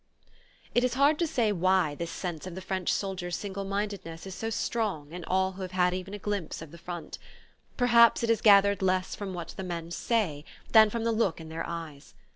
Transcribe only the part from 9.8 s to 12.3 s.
say than from the look in their eyes.